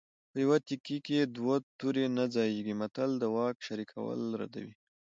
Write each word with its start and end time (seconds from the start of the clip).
په 0.31 0.37
یوه 0.43 0.57
تیکي 0.67 0.97
کې 1.05 1.19
دوه 1.37 1.55
تورې 1.79 2.05
نه 2.17 2.23
ځاییږي 2.35 2.73
متل 2.81 3.09
د 3.17 3.23
واک 3.35 3.57
شریکول 3.67 4.21
ردوي 4.41 4.73